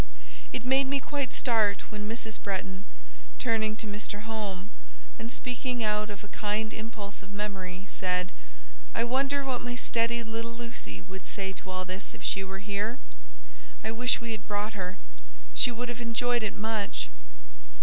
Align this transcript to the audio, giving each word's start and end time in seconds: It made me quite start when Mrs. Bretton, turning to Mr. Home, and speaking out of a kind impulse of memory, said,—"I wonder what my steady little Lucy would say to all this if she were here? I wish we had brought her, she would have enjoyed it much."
It 0.51 0.65
made 0.65 0.87
me 0.87 0.99
quite 0.99 1.31
start 1.31 1.91
when 1.91 2.09
Mrs. 2.09 2.41
Bretton, 2.41 2.85
turning 3.37 3.75
to 3.75 3.85
Mr. 3.85 4.21
Home, 4.21 4.71
and 5.19 5.31
speaking 5.31 5.83
out 5.83 6.09
of 6.09 6.23
a 6.23 6.27
kind 6.27 6.73
impulse 6.73 7.21
of 7.21 7.31
memory, 7.31 7.85
said,—"I 7.87 9.03
wonder 9.03 9.45
what 9.45 9.61
my 9.61 9.75
steady 9.75 10.23
little 10.23 10.53
Lucy 10.53 11.01
would 11.01 11.27
say 11.27 11.53
to 11.53 11.69
all 11.69 11.85
this 11.85 12.15
if 12.15 12.23
she 12.23 12.43
were 12.43 12.65
here? 12.65 12.97
I 13.83 13.91
wish 13.91 14.19
we 14.19 14.31
had 14.31 14.47
brought 14.47 14.73
her, 14.73 14.97
she 15.53 15.69
would 15.71 15.87
have 15.87 16.01
enjoyed 16.01 16.41
it 16.41 16.55
much." 16.57 17.07